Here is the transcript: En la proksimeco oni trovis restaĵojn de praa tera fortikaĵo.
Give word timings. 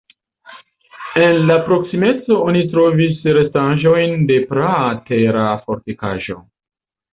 En 1.25 1.41
la 1.49 1.57
proksimeco 1.67 2.37
oni 2.47 2.63
trovis 2.73 3.29
restaĵojn 3.39 4.27
de 4.33 4.41
praa 4.55 4.83
tera 5.13 5.47
fortikaĵo. 5.69 6.43